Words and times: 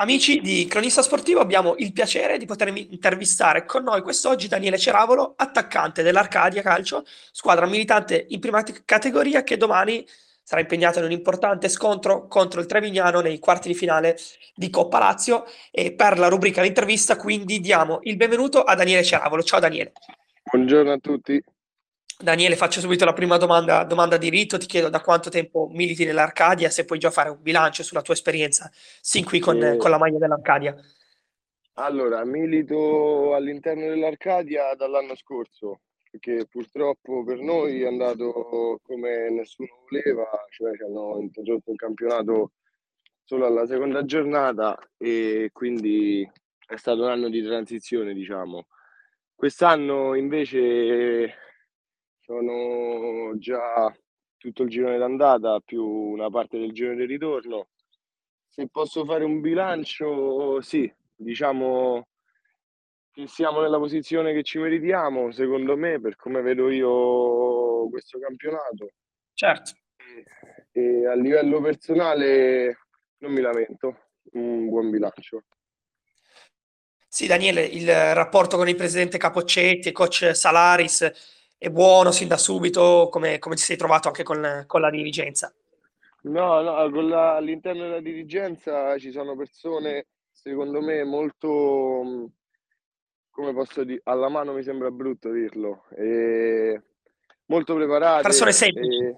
Amici 0.00 0.40
di 0.40 0.64
Cronista 0.66 1.02
Sportivo, 1.02 1.40
abbiamo 1.40 1.74
il 1.78 1.92
piacere 1.92 2.38
di 2.38 2.46
poter 2.46 2.68
intervistare 2.68 3.64
con 3.64 3.82
noi 3.82 4.00
quest'oggi 4.00 4.46
Daniele 4.46 4.78
Ceravolo, 4.78 5.34
attaccante 5.36 6.04
dell'Arcadia 6.04 6.62
Calcio, 6.62 7.04
squadra 7.32 7.66
militante 7.66 8.26
in 8.28 8.38
prima 8.38 8.62
categoria 8.84 9.42
che 9.42 9.56
domani 9.56 10.06
sarà 10.40 10.60
impegnato 10.60 11.00
in 11.00 11.06
un 11.06 11.10
importante 11.10 11.68
scontro 11.68 12.28
contro 12.28 12.60
il 12.60 12.66
Trevignano 12.66 13.18
nei 13.18 13.40
quarti 13.40 13.66
di 13.66 13.74
finale 13.74 14.16
di 14.54 14.70
Coppa 14.70 15.00
Lazio 15.00 15.46
e 15.72 15.92
per 15.92 16.16
la 16.16 16.28
rubrica 16.28 16.62
l'intervista 16.62 17.16
quindi 17.16 17.58
diamo 17.58 17.98
il 18.02 18.16
benvenuto 18.16 18.62
a 18.62 18.76
Daniele 18.76 19.02
Ceravolo. 19.02 19.42
Ciao 19.42 19.58
Daniele. 19.58 19.94
Buongiorno 20.44 20.92
a 20.92 20.98
tutti. 20.98 21.42
Daniele, 22.20 22.56
faccio 22.56 22.80
subito 22.80 23.04
la 23.04 23.12
prima 23.12 23.36
domanda, 23.36 23.84
domanda 23.84 24.16
di 24.16 24.28
rito. 24.28 24.58
Ti 24.58 24.66
chiedo 24.66 24.88
da 24.88 25.00
quanto 25.00 25.30
tempo 25.30 25.68
militi 25.70 26.04
nell'Arcadia, 26.04 26.68
se 26.68 26.84
puoi 26.84 26.98
già 26.98 27.10
fare 27.10 27.30
un 27.30 27.40
bilancio 27.40 27.84
sulla 27.84 28.02
tua 28.02 28.14
esperienza 28.14 28.68
sin 29.00 29.24
qui 29.24 29.38
con, 29.38 29.62
eh, 29.62 29.76
con 29.76 29.88
la 29.88 29.98
maglia 29.98 30.18
dell'Arcadia. 30.18 30.74
Allora, 31.74 32.24
milito 32.24 33.36
all'interno 33.36 33.86
dell'Arcadia 33.86 34.74
dall'anno 34.74 35.14
scorso, 35.14 35.82
perché 36.10 36.44
purtroppo 36.50 37.22
per 37.22 37.38
noi 37.38 37.82
è 37.82 37.86
andato 37.86 38.80
come 38.82 39.30
nessuno 39.30 39.68
voleva, 39.88 40.28
cioè 40.50 40.74
ci 40.74 40.82
hanno 40.82 41.18
interrotto 41.20 41.70
il 41.70 41.76
campionato 41.76 42.50
solo 43.22 43.46
alla 43.46 43.64
seconda 43.64 44.04
giornata 44.04 44.76
e 44.96 45.50
quindi 45.52 46.28
è 46.66 46.76
stato 46.76 47.02
un 47.02 47.10
anno 47.10 47.28
di 47.28 47.44
transizione, 47.44 48.12
diciamo. 48.12 48.66
Quest'anno 49.36 50.14
invece 50.14 51.46
sono 52.28 53.38
già 53.38 53.90
tutto 54.36 54.64
il 54.64 54.68
girone 54.68 54.98
d'andata 54.98 55.60
più 55.60 55.82
una 55.82 56.28
parte 56.28 56.58
del 56.58 56.72
girone 56.72 56.96
di 56.96 57.06
ritorno. 57.06 57.68
Se 58.46 58.68
posso 58.68 59.06
fare 59.06 59.24
un 59.24 59.40
bilancio, 59.40 60.60
sì, 60.60 60.92
diciamo 61.16 62.06
che 63.10 63.26
siamo 63.28 63.62
nella 63.62 63.78
posizione 63.78 64.34
che 64.34 64.42
ci 64.42 64.58
meritiamo, 64.58 65.32
secondo 65.32 65.74
me, 65.74 65.98
per 66.02 66.16
come 66.16 66.42
vedo 66.42 66.68
io 66.68 67.88
questo 67.88 68.18
campionato. 68.18 68.90
Certo. 69.32 69.72
E, 70.70 71.06
a 71.06 71.14
livello 71.14 71.62
personale 71.62 72.88
non 73.20 73.32
mi 73.32 73.40
lamento, 73.40 74.10
un 74.32 74.68
buon 74.68 74.90
bilancio. 74.90 75.44
Sì, 77.08 77.26
Daniele, 77.26 77.64
il 77.64 77.90
rapporto 78.14 78.58
con 78.58 78.68
il 78.68 78.76
presidente 78.76 79.16
Capoccetti 79.16 79.88
e 79.88 79.92
coach 79.92 80.36
Salaris 80.36 81.36
è 81.58 81.70
buono 81.70 82.12
sin 82.12 82.28
da 82.28 82.36
subito? 82.36 83.08
Come, 83.10 83.38
come 83.40 83.56
ti 83.56 83.62
sei 83.62 83.76
trovato 83.76 84.06
anche 84.08 84.22
con, 84.22 84.64
con 84.66 84.80
la 84.80 84.90
dirigenza? 84.90 85.52
No, 86.22 86.60
no, 86.62 87.00
la, 87.02 87.36
all'interno 87.36 87.82
della 87.82 88.00
dirigenza 88.00 88.96
ci 88.98 89.10
sono 89.10 89.36
persone, 89.36 90.06
secondo 90.30 90.80
me, 90.80 91.02
molto, 91.04 92.30
come 93.30 93.52
posso 93.52 93.84
dire, 93.84 94.00
alla 94.04 94.28
mano 94.28 94.52
mi 94.52 94.62
sembra 94.62 94.90
brutto 94.90 95.30
dirlo, 95.30 95.84
e 95.90 96.80
molto 97.46 97.74
preparate. 97.74 98.22
Persone 98.22 98.52
semplici. 98.52 99.04
E, 99.04 99.16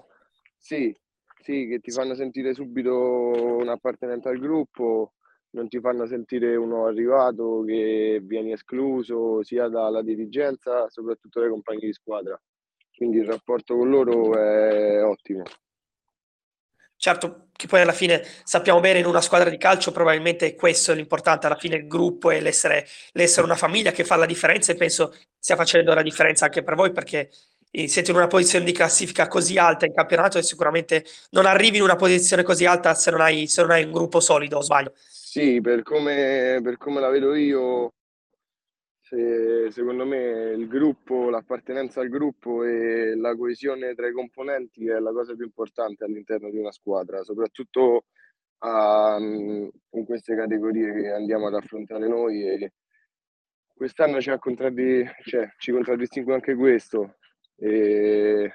sì, 0.57 0.97
sì, 1.43 1.67
che 1.67 1.81
ti 1.81 1.91
fanno 1.91 2.15
sentire 2.15 2.55
subito 2.55 2.95
un'appartenenza 3.59 4.31
al 4.31 4.39
gruppo, 4.39 5.15
non 5.51 5.69
ti 5.69 5.81
fanno 5.81 6.07
sentire 6.07 6.55
uno 6.57 6.87
arrivato 6.87 7.63
che 7.67 8.21
vieni 8.23 8.53
escluso 8.53 9.43
sia 9.43 9.69
dalla 9.69 10.03
dirigenza, 10.03 10.89
soprattutto 10.89 11.41
dai 11.41 11.51
compagni 11.51 11.87
di 11.87 11.93
squadra. 11.93 12.41
Quindi 12.95 13.19
il 13.19 13.27
rapporto 13.27 13.77
con 13.77 13.89
loro 13.89 14.37
è 14.37 15.03
ottimo. 15.05 15.43
Certo, 16.97 17.49
che 17.53 17.67
poi 17.67 17.81
alla 17.81 17.93
fine 17.93 18.23
sappiamo 18.45 18.79
bene 18.79 18.99
in 18.99 19.07
una 19.07 19.23
squadra 19.23 19.49
di 19.49 19.57
calcio 19.57 19.91
probabilmente 19.91 20.55
questo 20.55 20.93
è 20.93 20.95
l'importante, 20.95 21.47
alla 21.47 21.57
fine 21.57 21.77
il 21.77 21.87
gruppo 21.87 22.31
e 22.31 22.43
l'essere, 22.43 22.87
l'essere 23.13 23.47
una 23.47 23.57
famiglia 23.57 23.91
che 23.91 24.05
fa 24.05 24.17
la 24.17 24.27
differenza 24.27 24.73
e 24.73 24.75
penso 24.75 25.15
stia 25.39 25.57
facendo 25.57 25.95
la 25.95 26.03
differenza 26.03 26.45
anche 26.45 26.63
per 26.63 26.75
voi 26.75 26.93
perché 26.93 27.31
siete 27.71 28.11
in 28.11 28.17
una 28.17 28.27
posizione 28.27 28.65
di 28.65 28.73
classifica 28.73 29.29
così 29.29 29.57
alta 29.57 29.87
in 29.87 29.95
campionato 29.95 30.39
e 30.39 30.43
sicuramente 30.43 31.05
non 31.31 31.47
arrivi 31.47 31.77
in 31.77 31.83
una 31.83 31.97
posizione 31.97 32.43
così 32.43 32.67
alta 32.67 32.95
se 32.95 33.11
non 33.11 33.21
hai, 33.21 33.47
se 33.47 33.63
non 33.63 33.71
hai 33.71 33.85
un 33.85 33.93
gruppo 33.93 34.21
solido, 34.21 34.59
o 34.59 34.63
sbaglio? 34.63 34.93
Sì, 34.97 35.61
per 35.61 35.83
come, 35.83 36.59
per 36.63 36.77
come 36.77 36.99
la 36.99 37.09
vedo 37.09 37.35
io, 37.37 37.93
se, 39.01 39.71
secondo 39.71 40.05
me 40.05 40.53
il 40.57 40.67
gruppo, 40.67 41.31
l'appartenenza 41.31 42.01
al 42.01 42.09
gruppo 42.09 42.65
e 42.65 43.15
la 43.15 43.37
coesione 43.37 43.95
tra 43.95 44.09
i 44.09 44.13
componenti 44.13 44.89
è 44.89 44.99
la 44.99 45.13
cosa 45.13 45.35
più 45.35 45.45
importante 45.45 46.05
all'interno 46.05 46.51
di 46.51 46.59
una 46.59 46.73
squadra, 46.73 47.23
soprattutto 47.23 48.07
a, 48.59 49.17
in 49.21 50.05
queste 50.05 50.35
categorie 50.35 50.93
che 50.93 51.11
andiamo 51.11 51.47
ad 51.47 51.55
affrontare 51.55 52.09
noi. 52.09 52.49
E 52.49 52.73
quest'anno 53.73 54.21
ci, 54.21 54.37
contraddi, 54.39 55.09
cioè, 55.25 55.49
ci 55.59 55.71
contraddistingue 55.71 56.35
anche 56.35 56.55
questo. 56.55 57.19
E 57.61 58.55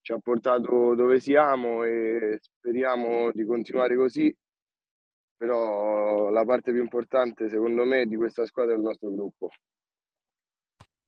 ci 0.00 0.12
ha 0.12 0.18
portato 0.18 0.94
dove 0.94 1.20
siamo 1.20 1.84
e 1.84 2.38
speriamo 2.40 3.30
di 3.32 3.44
continuare 3.44 3.96
così 3.96 4.34
però 5.36 6.30
la 6.30 6.44
parte 6.44 6.72
più 6.72 6.80
importante 6.80 7.48
secondo 7.48 7.84
me 7.84 8.06
di 8.06 8.16
questa 8.16 8.46
squadra 8.46 8.74
è 8.74 8.76
il 8.76 8.82
nostro 8.82 9.10
gruppo. 9.10 9.50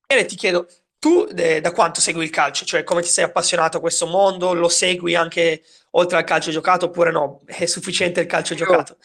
E 0.07 0.25
ti 0.27 0.37
chiedo, 0.37 0.69
tu 0.99 1.27
eh, 1.37 1.61
da 1.61 1.73
quanto 1.73 2.01
segui 2.01 2.25
il 2.25 2.31
calcio? 2.31 2.65
Cioè 2.65 2.85
come 2.85 3.03
ti 3.03 3.09
sei 3.09 3.25
appassionato 3.25 3.79
a 3.79 3.81
questo 3.81 4.07
mondo? 4.07 4.53
Lo 4.53 4.69
segui 4.69 5.15
anche 5.15 5.63
oltre 5.93 6.19
al 6.19 6.25
calcio 6.25 6.51
giocato 6.51 6.87
oppure 6.87 7.11
no? 7.11 7.41
È 7.45 7.65
sufficiente 7.67 8.21
il 8.21 8.27
calcio 8.27 8.55
io, 8.55 8.59
giocato? 8.59 8.97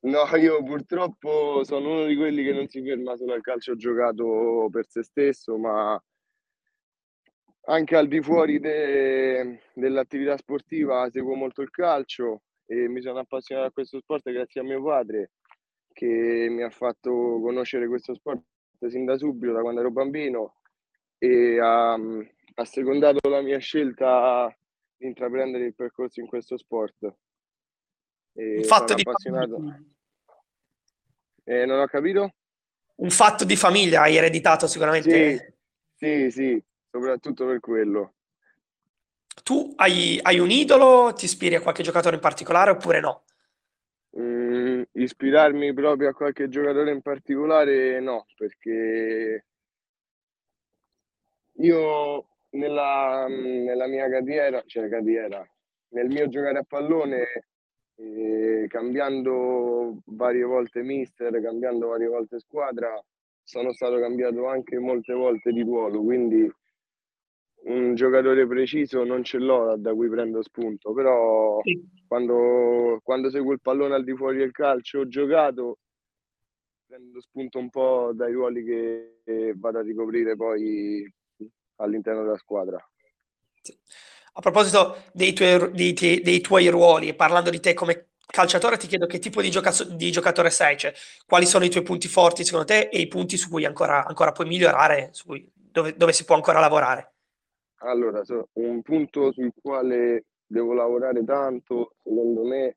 No, 0.00 0.24
io 0.36 0.62
purtroppo 0.62 1.62
sono 1.64 1.92
uno 1.92 2.06
di 2.06 2.16
quelli 2.16 2.42
che 2.42 2.52
non 2.52 2.68
si 2.68 2.82
ferma 2.82 3.16
solo 3.16 3.34
al 3.34 3.42
calcio 3.42 3.76
giocato 3.76 4.68
per 4.70 4.86
se 4.88 5.02
stesso, 5.02 5.56
ma 5.56 6.02
anche 7.62 7.96
al 7.96 8.08
di 8.08 8.22
fuori 8.22 8.58
de, 8.58 9.60
dell'attività 9.74 10.36
sportiva 10.36 11.08
seguo 11.10 11.34
molto 11.34 11.62
il 11.62 11.70
calcio 11.70 12.42
e 12.66 12.88
mi 12.88 13.00
sono 13.00 13.18
appassionato 13.18 13.68
a 13.68 13.72
questo 13.72 14.00
sport 14.00 14.30
grazie 14.30 14.60
a 14.60 14.64
mio 14.64 14.82
padre 14.82 15.32
che 15.92 16.46
mi 16.48 16.62
ha 16.62 16.70
fatto 16.70 17.10
conoscere 17.40 17.88
questo 17.88 18.14
sport 18.14 18.42
sin 18.88 19.04
da 19.04 19.18
subito, 19.18 19.52
da 19.52 19.60
quando 19.60 19.80
ero 19.80 19.90
bambino 19.90 20.60
e 21.18 21.58
ha, 21.60 21.92
ha 21.92 22.64
secondato 22.64 23.28
la 23.28 23.42
mia 23.42 23.58
scelta 23.58 24.56
di 24.96 25.06
intraprendere 25.06 25.66
il 25.66 25.74
percorso 25.74 26.20
in 26.20 26.26
questo 26.26 26.56
sport. 26.56 27.14
E 28.32 28.56
un 28.56 28.64
fatto 28.64 28.94
di 28.94 29.02
appassionato. 29.04 29.82
Eh, 31.44 31.66
non 31.66 31.80
ho 31.80 31.86
capito? 31.86 32.34
Un 32.96 33.10
fatto 33.10 33.44
di 33.44 33.56
famiglia 33.56 34.02
hai 34.02 34.16
ereditato 34.16 34.66
sicuramente. 34.66 35.56
Sì, 35.96 36.30
sì, 36.30 36.30
sì, 36.30 36.64
soprattutto 36.90 37.46
per 37.46 37.60
quello. 37.60 38.14
Tu 39.42 39.72
hai, 39.76 40.18
hai 40.22 40.38
un 40.38 40.50
idolo? 40.50 41.12
Ti 41.12 41.24
ispiri 41.24 41.54
a 41.54 41.60
qualche 41.60 41.82
giocatore 41.82 42.16
in 42.16 42.20
particolare 42.20 42.70
oppure 42.70 43.00
no? 43.00 43.22
Mm, 44.18 44.82
ispirarmi 44.92 45.72
proprio 45.72 46.10
a 46.10 46.14
qualche 46.14 46.48
giocatore 46.48 46.90
in 46.90 47.00
particolare 47.00 48.00
no, 48.00 48.26
perché 48.36 49.44
io 51.52 52.28
nella, 52.50 53.26
nella 53.28 53.86
mia 53.86 54.08
carriera, 54.08 54.62
cioè 54.66 54.88
carriera, 54.88 55.46
nel 55.90 56.08
mio 56.08 56.28
giocare 56.28 56.58
a 56.58 56.64
pallone, 56.66 57.44
eh, 57.96 58.66
cambiando 58.68 60.00
varie 60.06 60.44
volte 60.44 60.82
mister, 60.82 61.40
cambiando 61.40 61.88
varie 61.88 62.08
volte 62.08 62.40
squadra, 62.40 63.00
sono 63.44 63.72
stato 63.72 63.98
cambiato 64.00 64.46
anche 64.48 64.78
molte 64.78 65.12
volte 65.12 65.52
di 65.52 65.62
ruolo, 65.62 66.02
quindi 66.02 66.50
un 67.64 67.94
giocatore 67.94 68.46
preciso 68.46 69.04
non 69.04 69.22
ce 69.22 69.38
l'ho 69.38 69.76
da 69.76 69.92
cui 69.92 70.08
prendo 70.08 70.42
spunto, 70.42 70.92
però 70.92 71.60
sì. 71.62 71.80
quando, 72.06 73.00
quando 73.02 73.30
seguo 73.30 73.52
il 73.52 73.60
pallone 73.60 73.94
al 73.94 74.04
di 74.04 74.14
fuori 74.14 74.38
del 74.38 74.52
calcio 74.52 75.06
giocato 75.06 75.78
prendo 76.90 77.20
spunto 77.20 77.58
un 77.58 77.70
po' 77.70 78.10
dai 78.12 78.32
ruoli 78.32 78.64
che 78.64 79.54
vado 79.56 79.78
a 79.78 79.82
ricoprire 79.82 80.34
poi 80.34 81.08
all'interno 81.76 82.24
della 82.24 82.36
squadra. 82.36 82.84
A 84.32 84.40
proposito 84.40 85.04
dei 85.12 85.32
tuoi, 85.32 85.70
dei, 85.72 85.92
dei 85.92 86.40
tuoi 86.40 86.68
ruoli, 86.68 87.14
parlando 87.14 87.50
di 87.50 87.60
te 87.60 87.74
come 87.74 88.10
calciatore, 88.26 88.76
ti 88.76 88.86
chiedo 88.88 89.06
che 89.06 89.18
tipo 89.18 89.40
di, 89.40 89.50
gioca- 89.50 89.84
di, 89.84 90.10
giocatore 90.10 90.50
sei, 90.50 90.76
cioè 90.76 90.92
quali 91.26 91.46
sono 91.46 91.64
i 91.64 91.70
tuoi 91.70 91.84
punti 91.84 92.08
forti 92.08 92.44
secondo 92.44 92.66
te 92.66 92.88
e 92.92 93.00
i 93.00 93.08
punti 93.08 93.36
su 93.36 93.48
cui 93.48 93.64
ancora, 93.64 94.04
ancora 94.04 94.32
puoi 94.32 94.48
migliorare, 94.48 95.12
cui, 95.24 95.48
dove, 95.54 95.94
dove 95.96 96.12
si 96.12 96.24
può 96.24 96.34
ancora 96.34 96.58
lavorare? 96.58 97.12
Allora, 97.82 98.22
un 98.54 98.82
punto 98.82 99.32
sul 99.32 99.52
quale 99.60 100.26
devo 100.46 100.74
lavorare 100.74 101.24
tanto, 101.24 101.94
secondo 102.02 102.44
me, 102.44 102.76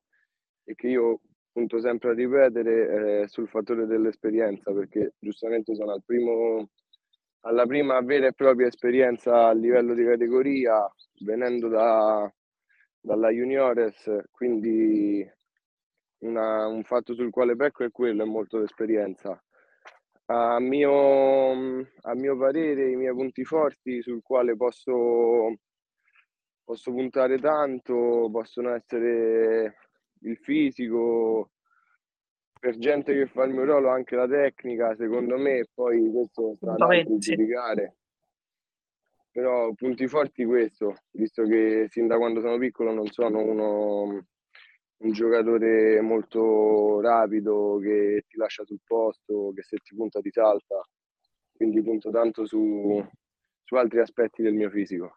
e 0.64 0.74
che 0.74 0.88
io 0.88 1.20
punto 1.52 1.78
sempre 1.78 2.10
a 2.10 2.14
ripetere, 2.14 3.22
è 3.22 3.28
sul 3.28 3.48
fattore 3.48 3.86
dell'esperienza, 3.86 4.72
perché 4.72 5.12
giustamente 5.18 5.74
sono 5.74 5.92
al 5.92 6.02
primo, 6.04 6.70
alla 7.40 7.66
prima 7.66 8.00
vera 8.00 8.28
e 8.28 8.32
propria 8.32 8.66
esperienza 8.68 9.48
a 9.48 9.52
livello 9.52 9.92
di 9.92 10.04
categoria, 10.04 10.90
venendo 11.20 11.68
da, 11.68 12.32
dalla 12.98 13.28
juniores, 13.28 14.10
quindi 14.30 15.30
una, 16.20 16.66
un 16.66 16.82
fatto 16.82 17.14
sul 17.14 17.30
quale 17.30 17.56
pecco 17.56 17.84
è 17.84 17.90
quello, 17.90 18.22
è 18.22 18.26
molto 18.26 18.58
l'esperienza. 18.58 19.38
A 20.26 20.58
mio, 20.58 21.50
a 21.50 22.14
mio 22.14 22.36
parere, 22.38 22.90
i 22.90 22.96
miei 22.96 23.12
punti 23.12 23.44
forti 23.44 24.00
sul 24.00 24.22
quale 24.22 24.56
posso, 24.56 25.54
posso 26.64 26.90
puntare 26.92 27.38
tanto 27.38 28.28
possono 28.32 28.74
essere 28.74 29.76
il 30.20 30.38
fisico, 30.38 31.50
per 32.58 32.78
gente 32.78 33.12
che 33.12 33.26
fa 33.26 33.44
il 33.44 33.52
mio 33.52 33.64
ruolo 33.64 33.90
anche 33.90 34.16
la 34.16 34.26
tecnica, 34.26 34.94
secondo 34.96 35.36
me, 35.36 35.66
poi 35.74 36.10
questo 36.10 36.54
sta 36.54 36.72
da 36.72 37.02
giudicare. 37.18 37.96
Però 39.30 39.72
punti 39.74 40.06
forti 40.06 40.46
questo, 40.46 40.94
visto 41.10 41.42
che 41.44 41.88
sin 41.90 42.06
da 42.06 42.16
quando 42.16 42.40
sono 42.40 42.56
piccolo 42.56 42.94
non 42.94 43.08
sono 43.08 43.40
uno 43.40 44.26
un 45.04 45.12
giocatore 45.12 46.00
molto 46.00 47.00
rapido 47.00 47.78
che 47.80 48.24
ti 48.26 48.36
lascia 48.36 48.64
sul 48.64 48.80
posto, 48.84 49.52
che 49.54 49.62
se 49.62 49.76
ti 49.78 49.94
punta 49.94 50.20
ti 50.20 50.30
salta, 50.30 50.80
quindi 51.52 51.82
punto 51.82 52.10
tanto 52.10 52.46
su, 52.46 53.04
su 53.62 53.74
altri 53.74 54.00
aspetti 54.00 54.42
del 54.42 54.54
mio 54.54 54.70
fisico. 54.70 55.14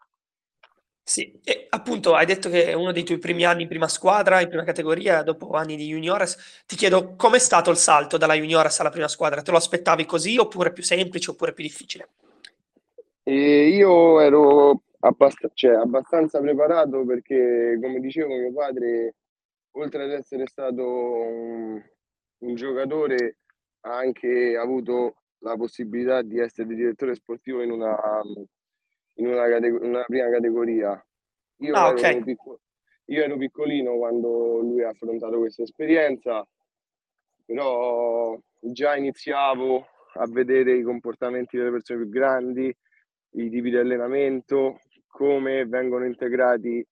Sì, 1.02 1.40
e 1.42 1.66
appunto 1.70 2.14
hai 2.14 2.26
detto 2.26 2.50
che 2.50 2.66
è 2.66 2.74
uno 2.74 2.92
dei 2.92 3.02
tuoi 3.02 3.16
primi 3.16 3.44
anni 3.44 3.62
in 3.62 3.68
prima 3.68 3.88
squadra, 3.88 4.42
in 4.42 4.48
prima 4.48 4.64
categoria, 4.64 5.22
dopo 5.22 5.52
anni 5.52 5.74
di 5.74 5.86
juniores. 5.86 6.64
Ti 6.66 6.76
chiedo 6.76 7.14
com'è 7.16 7.38
stato 7.38 7.70
il 7.70 7.78
salto 7.78 8.18
dalla 8.18 8.34
juniores 8.34 8.78
alla 8.80 8.90
prima 8.90 9.08
squadra? 9.08 9.40
Te 9.40 9.50
lo 9.50 9.56
aspettavi 9.56 10.04
così 10.04 10.36
oppure 10.36 10.70
più 10.70 10.82
semplice 10.82 11.30
oppure 11.30 11.54
più 11.54 11.64
difficile? 11.64 12.08
E 13.22 13.68
io 13.68 14.20
ero 14.20 14.82
abbast- 15.00 15.50
cioè, 15.54 15.76
abbastanza 15.76 16.40
preparato 16.40 17.02
perché, 17.06 17.78
come 17.80 18.00
dicevo, 18.00 18.36
mio 18.36 18.52
padre 18.52 19.14
oltre 19.72 20.04
ad 20.04 20.10
essere 20.10 20.46
stato 20.46 20.84
un, 20.84 21.82
un 22.38 22.54
giocatore, 22.54 23.38
ha 23.80 23.96
anche 23.96 24.56
avuto 24.56 25.16
la 25.38 25.56
possibilità 25.56 26.22
di 26.22 26.38
essere 26.38 26.74
direttore 26.74 27.14
sportivo 27.14 27.62
in 27.62 27.70
una, 27.70 27.96
in 29.14 29.26
una, 29.26 29.48
categ- 29.48 29.80
una 29.82 30.04
prima 30.04 30.30
categoria. 30.30 31.06
Io, 31.60 31.74
ah, 31.74 31.88
ero 31.88 31.96
okay. 31.96 32.22
picco- 32.22 32.60
io 33.06 33.22
ero 33.22 33.36
piccolino 33.36 33.96
quando 33.96 34.58
lui 34.60 34.82
ha 34.82 34.90
affrontato 34.90 35.38
questa 35.38 35.62
esperienza, 35.62 36.46
però 37.44 38.38
già 38.60 38.96
iniziavo 38.96 39.86
a 40.14 40.26
vedere 40.28 40.76
i 40.76 40.82
comportamenti 40.82 41.56
delle 41.56 41.70
persone 41.70 42.00
più 42.00 42.10
grandi, 42.10 42.74
i 43.32 43.50
tipi 43.50 43.70
di 43.70 43.76
allenamento, 43.76 44.80
come 45.06 45.64
vengono 45.66 46.04
integrati 46.04 46.84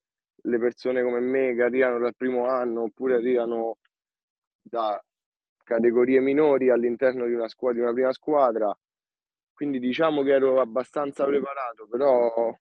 le 0.47 0.59
persone 0.59 1.03
come 1.03 1.21
me 1.21 1.55
che 1.55 1.63
arrivano 1.63 1.99
dal 1.99 2.15
primo 2.17 2.47
anno 2.47 2.83
oppure 2.83 3.17
arrivano 3.17 3.79
da 4.63 5.03
categorie 5.63 6.21
minori 6.21 6.71
all'interno 6.71 7.27
di 7.27 7.35
una, 7.35 7.49
squadra, 7.49 7.79
di 7.79 7.85
una 7.85 7.93
prima 7.93 8.13
squadra. 8.13 8.79
Quindi 9.53 9.79
diciamo 9.79 10.23
che 10.23 10.33
ero 10.33 10.61
abbastanza 10.61 11.25
preparato, 11.25 11.87
però 11.89 12.57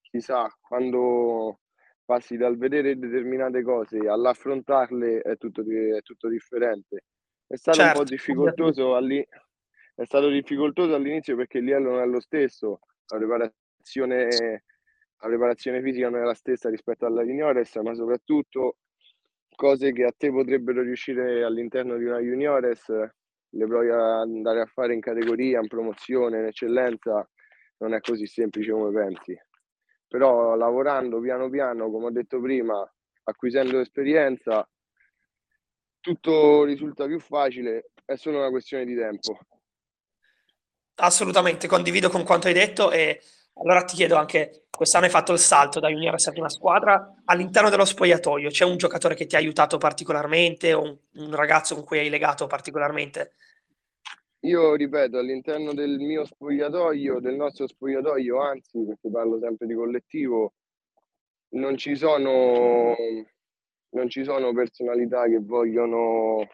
chissà, 0.00 0.48
quando 0.60 1.60
passi 2.04 2.36
dal 2.36 2.58
vedere 2.58 2.98
determinate 2.98 3.62
cose 3.62 3.98
all'affrontarle 4.08 5.20
è 5.20 5.36
tutto, 5.36 5.62
è 5.62 6.02
tutto 6.02 6.28
differente. 6.28 7.04
È 7.46 7.56
stato 7.56 7.78
certo. 7.78 7.98
un 8.00 8.04
po' 8.04 8.08
certo, 8.08 8.14
difficoltoso, 8.14 8.96
all'in- 8.96 9.24
è 9.94 10.04
stato 10.04 10.28
difficoltoso 10.28 10.94
all'inizio 10.94 11.36
perché 11.36 11.58
il 11.58 11.64
livello 11.64 11.90
non 11.90 12.00
è 12.00 12.06
lo 12.06 12.20
stesso, 12.20 12.80
la 13.06 13.18
preparazione 13.18 14.64
la 15.20 15.28
preparazione 15.28 15.82
fisica 15.82 16.08
non 16.08 16.20
è 16.20 16.24
la 16.24 16.34
stessa 16.34 16.70
rispetto 16.70 17.04
alla 17.04 17.22
juniores, 17.22 17.74
ma 17.76 17.94
soprattutto 17.94 18.76
cose 19.54 19.92
che 19.92 20.04
a 20.04 20.14
te 20.16 20.30
potrebbero 20.30 20.82
riuscire 20.82 21.44
all'interno 21.44 21.96
di 21.98 22.04
una 22.04 22.18
juniores 22.18 22.88
le 22.88 23.66
provi 23.66 23.90
ad 23.90 24.00
andare 24.00 24.60
a 24.60 24.66
fare 24.66 24.94
in 24.94 25.00
categoria, 25.00 25.60
in 25.60 25.66
promozione, 25.66 26.38
in 26.38 26.46
eccellenza, 26.46 27.28
non 27.78 27.94
è 27.94 28.00
così 28.00 28.26
semplice 28.26 28.70
come 28.72 28.92
pensi. 28.92 29.38
Però 30.06 30.54
lavorando 30.54 31.20
piano 31.20 31.50
piano, 31.50 31.90
come 31.90 32.06
ho 32.06 32.10
detto 32.10 32.40
prima, 32.40 32.90
acquisendo 33.24 33.80
esperienza, 33.80 34.66
tutto 36.00 36.64
risulta 36.64 37.06
più 37.06 37.20
facile, 37.20 37.90
è 38.04 38.16
solo 38.16 38.38
una 38.38 38.50
questione 38.50 38.86
di 38.86 38.94
tempo. 38.94 39.38
Assolutamente, 40.94 41.68
condivido 41.68 42.08
con 42.08 42.24
quanto 42.24 42.46
hai 42.46 42.54
detto 42.54 42.90
e 42.90 43.20
allora 43.62 43.84
ti 43.84 43.94
chiedo 43.94 44.16
anche, 44.16 44.66
quest'anno 44.70 45.04
hai 45.04 45.10
fatto 45.10 45.32
il 45.32 45.38
salto 45.38 45.80
da 45.80 45.88
juniores 45.88 46.26
a 46.26 46.32
prima 46.32 46.48
squadra, 46.48 47.14
all'interno 47.26 47.68
dello 47.68 47.84
spogliatoio 47.84 48.48
c'è 48.48 48.64
un 48.64 48.78
giocatore 48.78 49.14
che 49.14 49.26
ti 49.26 49.34
ha 49.34 49.38
aiutato 49.38 49.76
particolarmente 49.76 50.72
o 50.72 50.82
un, 50.82 50.96
un 51.14 51.34
ragazzo 51.34 51.74
con 51.74 51.84
cui 51.84 51.98
hai 51.98 52.08
legato 52.08 52.46
particolarmente? 52.46 53.34
Io 54.44 54.74
ripeto, 54.74 55.18
all'interno 55.18 55.74
del 55.74 55.98
mio 55.98 56.24
spogliatoio, 56.24 57.20
del 57.20 57.34
nostro 57.34 57.66
spogliatoio, 57.66 58.40
anzi, 58.40 58.82
perché 58.86 59.10
parlo 59.10 59.38
sempre 59.38 59.66
di 59.66 59.74
collettivo, 59.74 60.54
non 61.50 61.76
ci 61.76 61.94
sono, 61.94 62.96
non 63.90 64.08
ci 64.08 64.24
sono 64.24 64.54
personalità 64.54 65.24
che 65.24 65.40
vogliono 65.40 66.46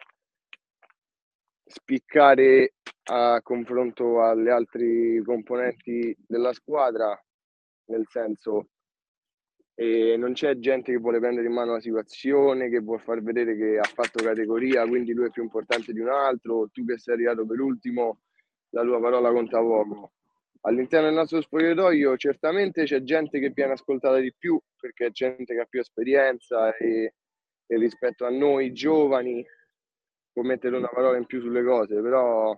spiccare 1.67 2.73
a 3.09 3.41
confronto 3.41 4.23
alle 4.23 4.51
altre 4.51 5.21
componenti 5.23 6.15
della 6.27 6.53
squadra, 6.53 7.19
nel 7.85 8.05
senso 8.07 8.69
e 9.79 10.17
non 10.17 10.33
c'è 10.33 10.57
gente 10.57 10.91
che 10.91 10.97
vuole 10.97 11.19
prendere 11.19 11.45
in 11.45 11.53
mano 11.53 11.73
la 11.73 11.79
situazione, 11.79 12.67
che 12.67 12.79
vuole 12.79 13.03
far 13.03 13.21
vedere 13.21 13.55
che 13.55 13.77
ha 13.77 13.83
fatto 13.83 14.23
categoria, 14.23 14.87
quindi 14.87 15.13
lui 15.13 15.27
è 15.27 15.29
più 15.29 15.43
importante 15.43 15.93
di 15.93 15.99
un 15.99 16.09
altro, 16.09 16.67
tu 16.73 16.83
che 16.83 16.97
sei 16.97 17.13
arrivato 17.13 17.45
per 17.45 17.59
ultimo, 17.59 18.21
la 18.71 18.81
tua 18.81 18.99
parola 18.99 19.31
conta 19.31 19.59
poco. 19.59 20.13
All'interno 20.61 21.05
del 21.05 21.15
nostro 21.15 21.41
spogliatoio 21.41 22.17
certamente 22.17 22.85
c'è 22.85 23.03
gente 23.03 23.37
che 23.39 23.51
viene 23.51 23.73
ascoltata 23.73 24.17
di 24.17 24.33
più, 24.35 24.59
perché 24.79 25.05
è 25.05 25.11
gente 25.11 25.53
che 25.53 25.59
ha 25.59 25.67
più 25.69 25.79
esperienza 25.79 26.75
e, 26.75 27.13
e 27.67 27.77
rispetto 27.77 28.25
a 28.25 28.31
noi 28.31 28.73
giovani 28.73 29.45
può 30.37 30.45
mettere 30.45 30.77
una 30.77 30.87
parola 30.87 31.17
in 31.17 31.25
più 31.25 31.41
sulle 31.41 31.63
cose, 31.63 31.99
però 31.99 32.55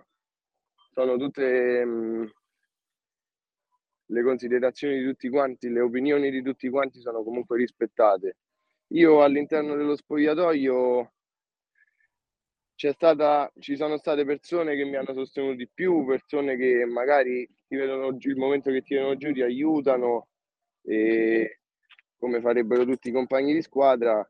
sono 0.92 1.16
tutte 1.16 1.82
mm, 1.82 2.24
le 4.04 4.22
considerazioni 4.22 4.98
di 4.98 5.04
tutti 5.06 5.30
quanti, 5.30 5.70
le 5.70 5.80
opinioni 5.80 6.30
di 6.30 6.42
tutti 6.42 6.68
quanti 6.68 7.00
sono 7.00 7.22
comunque 7.22 7.56
rispettate. 7.56 8.36
Io 8.88 9.22
all'interno 9.22 9.76
dello 9.76 9.96
spogliatoio 9.96 11.12
stata, 12.74 13.50
ci 13.58 13.76
sono 13.76 13.96
state 13.96 14.26
persone 14.26 14.76
che 14.76 14.84
mi 14.84 14.96
hanno 14.96 15.14
sostenuto 15.14 15.54
di 15.54 15.68
più, 15.72 16.04
persone 16.04 16.56
che 16.56 16.84
magari 16.84 17.48
ti 17.66 17.76
vedono 17.76 18.14
giù, 18.18 18.28
il 18.28 18.36
momento 18.36 18.70
che 18.70 18.82
ti 18.82 18.94
vedono 18.94 19.16
giù 19.16 19.32
ti 19.32 19.40
aiutano, 19.40 20.28
e, 20.82 21.60
come 22.18 22.42
farebbero 22.42 22.84
tutti 22.84 23.08
i 23.08 23.12
compagni 23.12 23.54
di 23.54 23.62
squadra, 23.62 24.22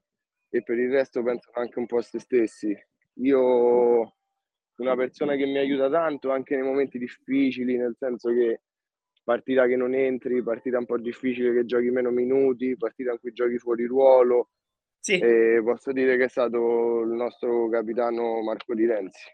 e 0.51 0.63
per 0.63 0.79
il 0.79 0.93
resto 0.93 1.21
pensano 1.25 1.57
anche 1.57 1.81
un 1.81 1.87
po' 1.87 1.99
a 1.99 2.03
se 2.03 2.21
stessi. 2.21 2.90
Io 3.21 4.15
una 4.77 4.97
persona 4.97 5.37
che 5.37 5.47
mi 5.47 5.59
aiuta 5.59 5.91
tanto 5.91 6.31
anche 6.31 6.55
nei 6.55 6.65
momenti 6.65 6.99
difficili, 6.99 7.77
nel 7.77 7.97
senso 7.99 8.31
che 8.31 8.63
partita 9.23 9.67
che 9.67 9.77
non 9.77 9.95
entri, 9.95 10.43
partita 10.43 10.79
un 10.79 10.87
po' 10.87 10.99
difficile 10.99 11.53
che 11.53 11.65
giochi 11.65 11.91
meno 11.91 12.11
minuti, 12.11 12.77
partita 12.77 13.13
in 13.13 13.19
cui 13.19 13.33
giochi 13.33 13.59
fuori 13.59 13.85
ruolo. 13.85 14.51
Sì. 14.99 15.19
E 15.19 15.61
posso 15.63 15.93
dire 15.93 16.17
che 16.17 16.25
è 16.25 16.29
stato 16.29 17.01
il 17.01 17.11
nostro 17.11 17.69
capitano 17.69 18.43
Marco 18.43 18.75
Di 18.75 18.87
Renzi. 18.87 19.29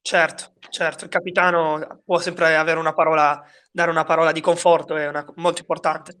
Certo, 0.00 0.54
certo, 0.68 1.04
il 1.04 1.10
capitano 1.10 2.02
può 2.04 2.18
sempre 2.18 2.56
avere 2.56 2.80
una 2.80 2.92
parola, 2.92 3.40
dare 3.70 3.90
una 3.90 4.02
parola 4.02 4.32
di 4.32 4.40
conforto, 4.40 4.96
è 4.96 5.06
una, 5.06 5.24
molto 5.36 5.60
importante. 5.60 6.16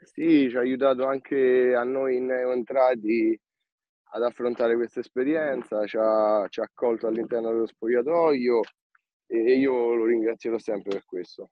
Sì, 0.00 0.48
ci 0.50 0.56
ha 0.56 0.60
aiutato 0.60 1.04
anche 1.04 1.74
a 1.74 1.84
noi 1.84 2.20
neoentrati 2.20 3.40
ad 4.16 4.22
affrontare 4.22 4.76
questa 4.76 5.00
esperienza, 5.00 5.86
ci 5.86 5.98
ha, 6.00 6.46
ci 6.48 6.60
ha 6.60 6.64
accolto 6.64 7.06
all'interno 7.06 7.50
dello 7.50 7.66
spogliatoio 7.66 8.60
e 9.26 9.58
io 9.58 9.94
lo 9.94 10.06
ringrazierò 10.06 10.58
sempre 10.58 10.92
per 10.92 11.04
questo. 11.04 11.50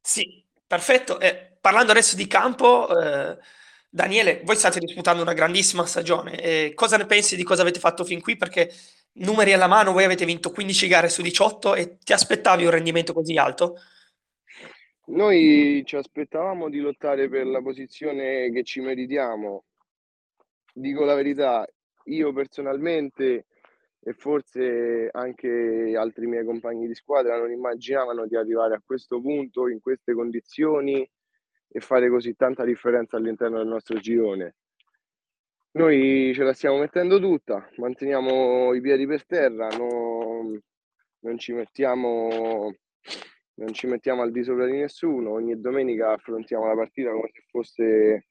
Sì, 0.00 0.44
perfetto. 0.66 1.20
Eh, 1.20 1.56
parlando 1.60 1.92
adesso 1.92 2.16
di 2.16 2.26
campo, 2.26 2.88
eh, 2.98 3.38
Daniele, 3.88 4.40
voi 4.44 4.56
state 4.56 4.80
disputando 4.80 5.22
una 5.22 5.32
grandissima 5.32 5.86
stagione. 5.86 6.40
Eh, 6.40 6.72
cosa 6.74 6.96
ne 6.96 7.06
pensi 7.06 7.36
di 7.36 7.44
cosa 7.44 7.62
avete 7.62 7.78
fatto 7.78 8.04
fin 8.04 8.20
qui? 8.20 8.36
Perché 8.36 8.68
numeri 9.14 9.52
alla 9.52 9.68
mano, 9.68 9.92
voi 9.92 10.02
avete 10.02 10.24
vinto 10.24 10.50
15 10.50 10.88
gare 10.88 11.08
su 11.08 11.22
18 11.22 11.76
e 11.76 11.98
ti 11.98 12.12
aspettavi 12.12 12.64
un 12.64 12.72
rendimento 12.72 13.12
così 13.12 13.36
alto? 13.36 13.76
Noi 15.06 15.82
ci 15.86 15.94
aspettavamo 15.96 16.68
di 16.68 16.80
lottare 16.80 17.28
per 17.28 17.46
la 17.46 17.62
posizione 17.62 18.50
che 18.50 18.64
ci 18.64 18.80
meritiamo. 18.80 19.64
Dico 20.76 21.04
la 21.04 21.14
verità, 21.14 21.64
io 22.06 22.32
personalmente 22.32 23.46
e 24.06 24.12
forse 24.12 25.08
anche 25.12 25.94
altri 25.96 26.26
miei 26.26 26.44
compagni 26.44 26.88
di 26.88 26.94
squadra 26.94 27.38
non 27.38 27.52
immaginavano 27.52 28.26
di 28.26 28.36
arrivare 28.36 28.74
a 28.74 28.82
questo 28.84 29.20
punto, 29.20 29.68
in 29.68 29.80
queste 29.80 30.12
condizioni 30.12 31.08
e 31.68 31.80
fare 31.80 32.10
così 32.10 32.34
tanta 32.34 32.64
differenza 32.64 33.16
all'interno 33.16 33.58
del 33.58 33.68
nostro 33.68 33.98
girone. 33.98 34.56
Noi 35.72 36.32
ce 36.34 36.42
la 36.42 36.52
stiamo 36.52 36.78
mettendo 36.78 37.20
tutta, 37.20 37.68
manteniamo 37.76 38.74
i 38.74 38.80
piedi 38.80 39.06
per 39.06 39.24
terra, 39.26 39.68
non, 39.68 40.60
non, 41.20 41.38
ci 41.38 41.52
mettiamo, 41.52 42.74
non 43.54 43.72
ci 43.72 43.86
mettiamo 43.86 44.22
al 44.22 44.32
di 44.32 44.44
sopra 44.44 44.66
di 44.66 44.76
nessuno. 44.76 45.30
Ogni 45.30 45.60
domenica 45.60 46.12
affrontiamo 46.12 46.66
la 46.66 46.74
partita 46.74 47.10
come 47.10 47.30
se 47.32 47.42
fosse, 47.48 48.26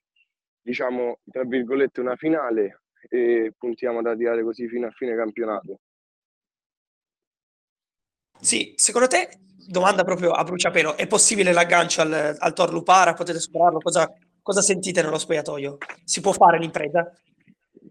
diciamo, 0.64 1.18
tra 1.30 1.44
virgolette, 1.44 2.00
una 2.00 2.16
finale 2.16 2.80
e 3.08 3.52
puntiamo 3.56 3.98
ad 3.98 4.06
arrivare 4.06 4.42
così 4.42 4.66
fino 4.66 4.86
a 4.86 4.90
fine 4.90 5.14
campionato. 5.14 5.80
Sì, 8.40 8.72
secondo 8.76 9.06
te, 9.06 9.28
domanda 9.68 10.04
proprio 10.04 10.32
a 10.32 10.42
bruciapelo, 10.42 10.96
è 10.96 11.06
possibile 11.06 11.52
l'aggancio 11.52 12.00
al, 12.00 12.36
al 12.38 12.52
Tor 12.54 12.72
Lupara? 12.72 13.12
Potete 13.12 13.38
superarlo? 13.38 13.78
Cosa, 13.78 14.10
cosa 14.42 14.62
sentite 14.62 15.02
nello 15.02 15.18
spogliatoio? 15.18 15.78
Si 16.02 16.20
può 16.20 16.32
fare 16.32 16.58
l'impresa? 16.58 17.12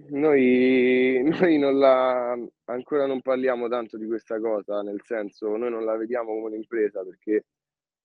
Noi, 0.09 1.21
noi 1.23 1.57
non 1.57 1.77
la, 1.77 2.37
ancora 2.65 3.05
non 3.05 3.21
parliamo 3.21 3.67
tanto 3.67 3.97
di 3.97 4.07
questa 4.07 4.39
cosa, 4.39 4.81
nel 4.81 5.01
senso 5.03 5.55
noi 5.55 5.69
non 5.69 5.85
la 5.85 5.95
vediamo 5.95 6.33
come 6.33 6.47
un'impresa 6.47 7.03
perché 7.03 7.45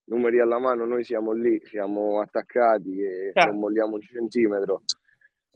numeri 0.08 0.40
alla 0.40 0.58
mano 0.58 0.84
noi 0.84 1.04
siamo 1.04 1.32
lì, 1.32 1.60
siamo 1.64 2.20
attaccati 2.20 3.00
e 3.00 3.30
Chiaro. 3.32 3.52
non 3.52 3.60
molliamo 3.60 3.94
un 3.94 4.00
centimetro. 4.00 4.82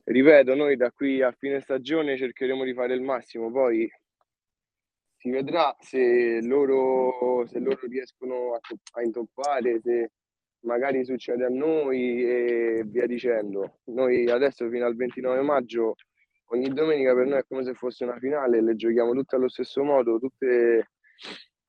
Ripeto, 0.04 0.54
noi 0.54 0.76
da 0.76 0.90
qui 0.90 1.22
a 1.22 1.32
fine 1.32 1.60
stagione 1.60 2.16
cercheremo 2.16 2.64
di 2.64 2.74
fare 2.74 2.94
il 2.94 3.02
massimo, 3.02 3.50
poi 3.50 3.88
si 5.16 5.30
vedrà 5.30 5.74
se 5.78 6.40
loro, 6.42 7.46
se 7.46 7.60
loro 7.60 7.86
riescono 7.86 8.54
a, 8.54 8.60
a 8.94 9.02
intoppare, 9.02 9.80
se 9.80 10.10
magari 10.64 11.04
succede 11.04 11.44
a 11.44 11.48
noi 11.48 12.24
e 12.24 12.82
via 12.84 13.06
dicendo. 13.06 13.78
Noi 13.84 14.28
adesso 14.28 14.68
fino 14.68 14.86
al 14.86 14.96
29 14.96 15.40
maggio 15.42 15.94
ogni 16.46 16.68
domenica 16.68 17.14
per 17.14 17.26
noi 17.26 17.38
è 17.38 17.44
come 17.46 17.64
se 17.64 17.74
fosse 17.74 18.04
una 18.04 18.18
finale, 18.18 18.60
le 18.60 18.74
giochiamo 18.74 19.12
tutte 19.12 19.36
allo 19.36 19.48
stesso 19.48 19.82
modo, 19.84 20.18
tutte 20.18 20.90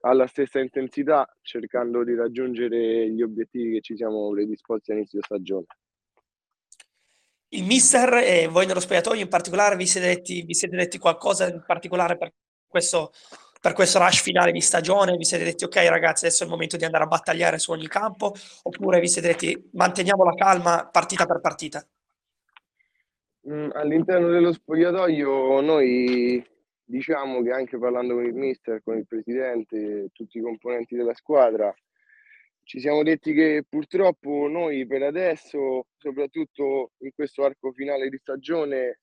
alla 0.06 0.28
stessa 0.28 0.60
intensità, 0.60 1.28
cercando 1.42 2.04
di 2.04 2.16
raggiungere 2.16 3.10
gli 3.10 3.22
obiettivi 3.22 3.76
che 3.76 3.82
ci 3.82 3.96
siamo 3.96 4.30
predisposti 4.32 4.92
a 4.92 4.96
inizio 4.96 5.22
stagione. 5.22 5.66
Il 7.50 7.64
mister 7.64 8.16
e 8.16 8.48
voi 8.48 8.66
nello 8.66 8.80
spogliatoio 8.80 9.22
in 9.22 9.28
particolare 9.28 9.76
vi 9.76 9.86
siete 9.86 10.08
detti, 10.08 10.42
vi 10.42 10.54
siete 10.56 10.76
detti 10.76 10.98
qualcosa 10.98 11.48
in 11.48 11.64
particolare 11.66 12.18
per 12.18 12.34
questo, 12.68 13.12
per 13.62 13.74
questo 13.74 14.00
rush 14.00 14.22
finale 14.22 14.52
di 14.52 14.60
stagione? 14.60 15.16
Vi 15.16 15.24
siete 15.24 15.44
detti 15.44 15.64
ok 15.64 15.76
ragazzi 15.88 16.26
adesso 16.26 16.44
è 16.44 16.46
il 16.46 16.52
momento 16.52 16.78
di 16.78 16.86
andare 16.86 17.04
a 17.04 17.08
battagliare 17.08 17.60
su 17.60 17.72
ogni 17.72 17.88
campo 17.88 18.34
oppure 18.64 19.00
vi 19.00 19.08
siete 19.08 19.28
detti 19.28 19.70
manteniamo 19.74 20.24
la 20.24 20.34
calma 20.34 20.90
partita 20.92 21.28
per 21.28 21.40
partita? 21.42 21.86
Mm, 23.48 23.70
all'interno 23.74 24.30
dello 24.30 24.52
spogliatoio 24.52 25.62
noi 25.62 26.44
diciamo 26.94 27.42
che 27.42 27.50
anche 27.50 27.80
parlando 27.80 28.14
con 28.14 28.26
il 28.26 28.36
mister, 28.36 28.84
con 28.84 28.98
il 28.98 29.08
presidente, 29.08 30.10
tutti 30.14 30.38
i 30.38 30.42
componenti 30.42 30.96
della 30.96 31.16
squadra, 31.16 31.74
ci 32.62 32.80
siamo 32.80 33.02
detti 33.02 33.34
che 33.34 33.66
purtroppo 33.68 34.48
noi 34.48 34.86
per 34.86 35.02
adesso, 35.02 35.88
soprattutto 35.98 36.92
in 37.00 37.10
questo 37.16 37.46
arco 37.46 37.72
finale 37.72 38.10
di 38.10 38.18
stagione, 38.20 39.00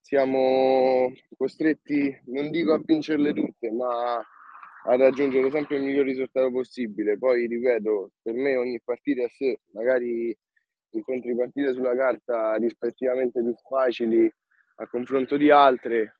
siamo 0.00 1.12
costretti, 1.36 2.18
non 2.28 2.50
dico 2.50 2.72
a 2.72 2.80
vincerle 2.82 3.34
tutte, 3.34 3.70
ma 3.72 4.16
a 4.16 4.96
raggiungere 4.96 5.50
sempre 5.50 5.76
il 5.76 5.82
miglior 5.82 6.06
risultato 6.06 6.50
possibile. 6.50 7.18
Poi 7.18 7.46
ripeto, 7.46 8.12
per 8.22 8.32
me 8.32 8.56
ogni 8.56 8.80
partita 8.82 9.24
a 9.24 9.28
sé, 9.28 9.60
magari 9.72 10.34
incontri 10.92 11.36
partite 11.36 11.74
sulla 11.74 11.94
carta 11.94 12.54
rispettivamente 12.54 13.42
più 13.42 13.54
facili 13.68 14.32
a 14.76 14.88
confronto 14.88 15.36
di 15.36 15.50
altre, 15.50 16.17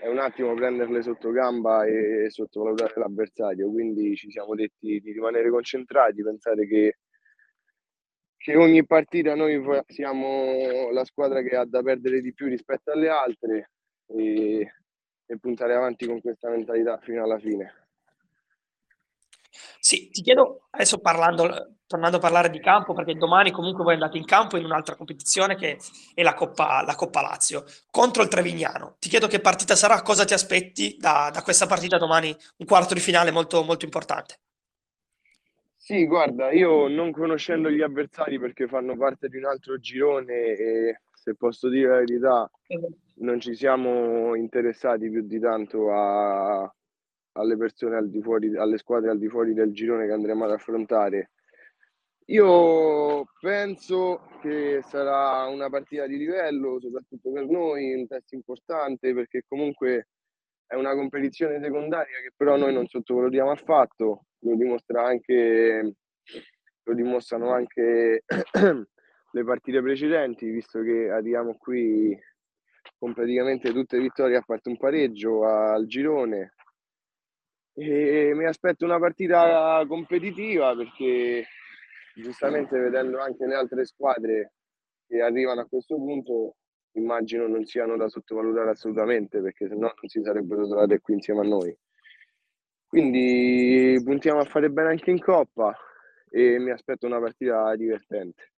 è 0.00 0.06
un 0.06 0.18
attimo 0.18 0.54
prenderle 0.54 1.02
sotto 1.02 1.30
gamba 1.30 1.84
e 1.84 2.30
sottovalutare 2.30 2.94
l'avversario, 2.96 3.70
quindi 3.70 4.14
ci 4.14 4.30
siamo 4.30 4.54
detti 4.54 5.00
di 5.00 5.12
rimanere 5.12 5.50
concentrati, 5.50 6.22
pensare 6.22 6.66
che, 6.68 6.98
che 8.36 8.56
ogni 8.56 8.86
partita 8.86 9.34
noi 9.34 9.60
siamo 9.88 10.90
la 10.92 11.04
squadra 11.04 11.42
che 11.42 11.56
ha 11.56 11.64
da 11.64 11.82
perdere 11.82 12.20
di 12.20 12.32
più 12.32 12.46
rispetto 12.46 12.92
alle 12.92 13.08
altre 13.08 13.70
e, 14.06 14.72
e 15.26 15.38
puntare 15.38 15.74
avanti 15.74 16.06
con 16.06 16.20
questa 16.20 16.48
mentalità 16.48 16.98
fino 16.98 17.24
alla 17.24 17.38
fine. 17.38 17.87
Sì, 19.88 20.10
ti 20.10 20.20
chiedo 20.20 20.66
adesso 20.72 20.98
parlando, 20.98 21.76
tornando 21.86 22.18
a 22.18 22.20
parlare 22.20 22.50
di 22.50 22.60
campo, 22.60 22.92
perché 22.92 23.14
domani 23.14 23.50
comunque 23.50 23.84
voi 23.84 23.94
andate 23.94 24.18
in 24.18 24.26
campo 24.26 24.58
in 24.58 24.66
un'altra 24.66 24.94
competizione 24.96 25.56
che 25.56 25.78
è 26.12 26.22
la 26.22 26.34
Coppa, 26.34 26.82
la 26.82 26.94
Coppa 26.94 27.22
Lazio 27.22 27.64
contro 27.90 28.22
il 28.22 28.28
Trevignano. 28.28 28.96
Ti 28.98 29.08
chiedo 29.08 29.28
che 29.28 29.40
partita 29.40 29.74
sarà, 29.74 30.02
cosa 30.02 30.26
ti 30.26 30.34
aspetti 30.34 30.98
da, 30.98 31.30
da 31.32 31.40
questa 31.40 31.64
partita 31.64 31.96
domani, 31.96 32.36
un 32.58 32.66
quarto 32.66 32.92
di 32.92 33.00
finale 33.00 33.30
molto, 33.30 33.64
molto 33.64 33.86
importante. 33.86 34.40
Sì, 35.78 36.04
guarda, 36.04 36.52
io 36.52 36.86
non 36.88 37.10
conoscendo 37.10 37.70
gli 37.70 37.80
avversari 37.80 38.38
perché 38.38 38.68
fanno 38.68 38.94
parte 38.94 39.28
di 39.30 39.38
un 39.38 39.46
altro 39.46 39.78
girone 39.78 40.34
e 40.34 41.00
se 41.14 41.34
posso 41.34 41.70
dire 41.70 41.88
la 41.88 41.98
verità, 42.00 42.50
non 43.20 43.40
ci 43.40 43.54
siamo 43.54 44.34
interessati 44.34 45.08
più 45.08 45.22
di 45.22 45.40
tanto 45.40 45.90
a, 45.94 46.70
alle 47.32 47.56
persone 47.56 47.96
al 47.96 48.10
di 48.10 48.20
fuori, 48.22 48.56
alle 48.56 48.78
squadre 48.78 49.10
al 49.10 49.18
di 49.18 49.28
fuori 49.28 49.54
del 49.54 49.72
girone 49.72 50.06
che 50.06 50.12
andremo 50.12 50.44
ad 50.44 50.52
affrontare. 50.52 51.30
Io 52.26 53.24
penso 53.40 54.28
che 54.42 54.80
sarà 54.86 55.46
una 55.46 55.70
partita 55.70 56.06
di 56.06 56.18
livello, 56.18 56.78
soprattutto 56.78 57.32
per 57.32 57.46
noi, 57.46 57.94
un 57.94 58.06
test 58.06 58.32
importante 58.32 59.14
perché 59.14 59.44
comunque 59.48 60.08
è 60.66 60.74
una 60.74 60.94
competizione 60.94 61.58
secondaria 61.62 62.20
che 62.20 62.32
però 62.36 62.56
noi 62.56 62.74
non 62.74 62.86
sottovalutiamo 62.86 63.50
affatto, 63.50 64.24
lo 64.40 64.56
dimostra 64.56 65.06
anche 65.06 65.94
lo 66.88 66.94
dimostrano 66.94 67.50
anche 67.50 68.24
le 69.32 69.44
partite 69.44 69.82
precedenti, 69.82 70.50
visto 70.50 70.80
che 70.80 71.10
arriviamo 71.10 71.56
qui 71.56 72.18
con 72.98 73.14
praticamente 73.14 73.72
tutte 73.72 73.98
vittorie 73.98 74.36
a 74.36 74.42
parte 74.44 74.70
un 74.70 74.76
pareggio 74.76 75.44
al 75.46 75.86
girone 75.86 76.54
e 77.80 78.32
mi 78.34 78.44
aspetto 78.44 78.84
una 78.84 78.98
partita 78.98 79.84
competitiva 79.86 80.74
perché 80.74 81.46
giustamente 82.12 82.76
vedendo 82.76 83.20
anche 83.20 83.46
le 83.46 83.54
altre 83.54 83.84
squadre 83.84 84.54
che 85.06 85.20
arrivano 85.20 85.60
a 85.60 85.66
questo 85.66 85.94
punto 85.94 86.56
immagino 86.92 87.46
non 87.46 87.64
siano 87.64 87.96
da 87.96 88.08
sottovalutare 88.08 88.70
assolutamente 88.70 89.40
perché 89.40 89.68
se 89.68 89.74
no 89.74 89.92
non 89.94 90.08
si 90.08 90.20
sarebbero 90.20 90.66
trovate 90.66 91.00
qui 91.00 91.14
insieme 91.14 91.40
a 91.40 91.44
noi. 91.44 91.76
Quindi 92.84 94.00
puntiamo 94.02 94.40
a 94.40 94.44
fare 94.44 94.70
bene 94.70 94.88
anche 94.88 95.10
in 95.10 95.20
Coppa 95.20 95.76
e 96.30 96.58
mi 96.58 96.70
aspetto 96.70 97.06
una 97.06 97.20
partita 97.20 97.76
divertente. 97.76 98.52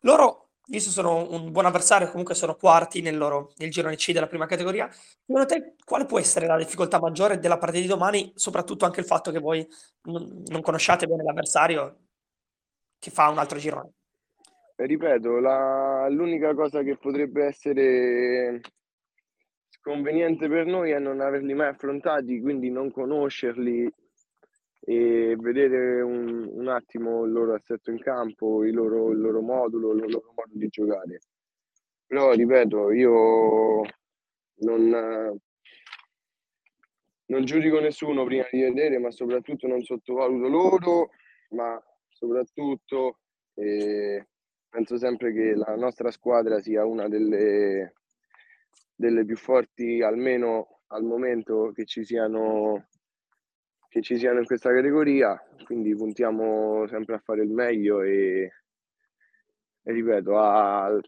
Loro 0.00 0.51
visto 0.68 0.90
sono 0.90 1.30
un 1.30 1.50
buon 1.50 1.66
avversario, 1.66 2.08
comunque 2.08 2.34
sono 2.34 2.54
quarti 2.54 3.00
nel 3.00 3.16
loro 3.16 3.52
nel 3.56 3.70
girone 3.70 3.96
C 3.96 4.12
della 4.12 4.26
prima 4.26 4.46
categoria, 4.46 4.88
secondo 4.90 5.46
te 5.46 5.74
quale 5.84 6.06
può 6.06 6.18
essere 6.18 6.46
la 6.46 6.56
difficoltà 6.56 7.00
maggiore 7.00 7.38
della 7.38 7.58
partita 7.58 7.82
di 7.82 7.88
domani, 7.88 8.32
soprattutto 8.34 8.84
anche 8.84 9.00
il 9.00 9.06
fatto 9.06 9.30
che 9.30 9.38
voi 9.38 9.66
non, 10.02 10.42
non 10.46 10.60
conosciate 10.62 11.06
bene 11.06 11.22
l'avversario 11.22 11.98
che 12.98 13.10
fa 13.10 13.28
un 13.28 13.38
altro 13.38 13.58
girone? 13.58 13.92
ripeto, 14.76 15.38
la, 15.38 16.08
l'unica 16.08 16.54
cosa 16.54 16.82
che 16.82 16.96
potrebbe 16.96 17.44
essere 17.44 18.60
sconveniente 19.68 20.48
per 20.48 20.66
noi 20.66 20.90
è 20.90 20.98
non 20.98 21.20
averli 21.20 21.54
mai 21.54 21.68
affrontati, 21.68 22.40
quindi 22.40 22.70
non 22.70 22.90
conoscerli 22.90 23.92
e 24.84 25.36
vedere 25.38 26.00
un, 26.00 26.48
un, 26.50 26.68
attimo 26.68 27.24
il 27.24 27.32
loro 27.32 27.54
assetto 27.54 27.90
in 27.90 28.00
campo, 28.00 28.64
il 28.64 28.74
loro, 28.74 29.12
il 29.12 29.20
loro 29.20 29.40
modulo, 29.40 29.92
il 29.92 30.10
loro 30.10 30.32
modo 30.34 30.50
di 30.52 30.66
giocare. 30.66 31.20
Però, 32.04 32.32
ripeto, 32.32 32.90
io 32.90 33.82
non, 34.56 35.40
non 37.26 37.44
giudico 37.44 37.78
nessuno 37.78 38.24
prima 38.24 38.46
di 38.50 38.60
vedere, 38.60 38.98
ma 38.98 39.10
soprattutto 39.12 39.68
non 39.68 39.82
sottovaluto 39.82 40.48
loro, 40.48 41.10
ma 41.50 41.80
soprattutto 42.08 43.20
eh, 43.54 44.26
penso 44.68 44.96
sempre 44.96 45.32
che 45.32 45.54
la 45.54 45.76
nostra 45.76 46.10
squadra 46.10 46.60
sia 46.60 46.84
una 46.84 47.08
delle, 47.08 47.94
delle 48.94 49.24
più 49.24 49.36
forti, 49.36 50.02
almeno 50.02 50.80
al 50.88 51.04
momento 51.04 51.70
che 51.72 51.84
ci 51.84 52.04
siano 52.04 52.88
che 53.92 54.00
ci 54.00 54.16
siano 54.16 54.38
in 54.38 54.46
questa 54.46 54.72
categoria, 54.72 55.38
quindi 55.66 55.94
puntiamo 55.94 56.86
sempre 56.88 57.16
a 57.16 57.22
fare 57.22 57.42
il 57.42 57.50
meglio 57.50 58.00
e, 58.00 58.50
e 59.82 59.92
ripeto, 59.92 60.38
a, 60.38 60.98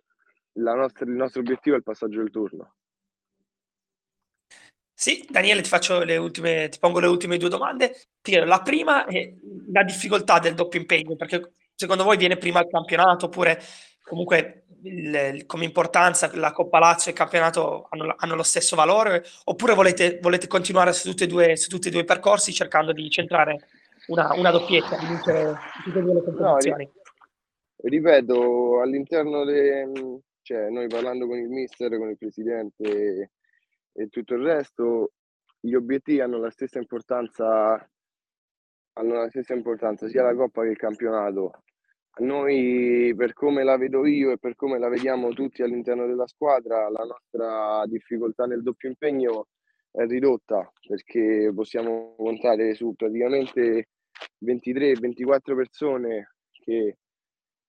nostra, 0.53 1.07
il 1.07 1.13
nostro 1.13 1.41
obiettivo 1.41 1.77
è 1.77 1.79
il 1.79 1.83
passaggio 1.83 2.19
del 2.19 2.31
turno. 2.31 2.75
Sì, 4.93 5.27
Daniele, 5.31 5.63
ti, 5.63 5.69
faccio 5.71 6.05
le 6.05 6.19
ultime, 6.19 6.69
ti 6.69 6.79
pongo 6.79 7.01
le 7.01 7.07
ultime 7.07 7.39
due 7.39 7.49
domande. 7.49 7.97
La 8.45 8.61
prima 8.61 9.07
è 9.07 9.35
la 9.73 9.83
difficoltà 9.83 10.39
del 10.39 10.55
doppio 10.55 10.79
impegno, 10.79 11.17
perché 11.17 11.55
secondo 11.75 12.05
voi 12.05 12.19
viene 12.19 12.37
prima 12.37 12.61
il 12.61 12.69
campionato 12.69 13.27
oppure 13.27 13.63
comunque 14.05 14.67
il, 14.83 15.47
come 15.47 15.65
importanza 15.65 16.31
la 16.35 16.53
Coppa 16.53 16.79
Lazio 16.79 17.11
e 17.11 17.15
il 17.15 17.19
campionato 17.19 17.87
hanno, 17.91 18.15
hanno 18.17 18.35
lo 18.35 18.43
stesso 18.43 18.77
valore 18.77 19.25
oppure 19.45 19.75
volete, 19.75 20.19
volete 20.21 20.47
continuare 20.47 20.93
su, 20.93 21.09
tutti 21.09 21.25
e 21.25 21.27
due, 21.27 21.57
su 21.57 21.69
tutti 21.69 21.89
e 21.89 21.91
due 21.91 22.03
i 22.03 22.05
percorsi 22.05 22.53
cercando 22.53 22.93
di 22.93 23.09
centrare 23.09 23.69
una, 24.09 24.35
una 24.35 24.51
doppietta, 24.51 24.97
di 24.99 25.07
vincere 25.07 25.57
tutte 25.83 25.99
e 25.99 26.03
due 26.03 26.15
le 26.15 26.23
competizioni? 26.23 26.85
No, 26.85 26.93
ripeto, 27.77 28.81
all'interno 28.81 29.45
de, 29.45 30.21
cioè 30.43 30.69
noi 30.69 30.87
parlando 30.89 31.27
con 31.27 31.39
il 31.39 31.49
mister, 31.49 31.97
con 31.97 32.11
il 32.11 32.19
presidente 32.19 32.85
e, 32.85 33.31
e 33.93 34.09
tutto 34.09 34.35
il 34.35 34.43
resto, 34.43 35.13
gli 35.59 35.75
obiettivi 35.75 36.21
hanno 36.21 36.39
la 36.39 36.51
stessa 36.51 36.79
importanza 36.79 37.89
hanno 38.97 39.15
la 39.15 39.29
stessa 39.29 39.55
importanza 39.55 40.09
sia 40.09 40.23
la 40.23 40.35
Coppa 40.35 40.63
che 40.63 40.69
il 40.69 40.77
campionato. 40.77 41.64
Noi, 42.17 43.13
per 43.17 43.33
come 43.33 43.65
la 43.65 43.77
vedo 43.77 44.07
io 44.07 44.31
e 44.31 44.39
per 44.39 44.55
come 44.55 44.79
la 44.79 44.89
vediamo 44.89 45.31
tutti 45.31 45.63
all'interno 45.63 46.07
della 46.07 46.27
squadra, 46.29 46.89
la 46.89 47.05
nostra 47.05 47.85
difficoltà 47.87 48.47
nel 48.47 48.63
doppio 48.63 48.89
impegno 48.89 49.49
è 49.91 50.07
ridotta 50.07 50.71
perché 50.87 51.53
possiamo 51.55 52.15
contare 52.17 52.75
su 52.75 52.95
praticamente 52.95 53.89
23-24 54.45 55.57
persone 55.57 56.35
che 56.51 56.99